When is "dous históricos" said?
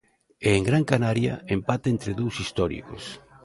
2.19-3.03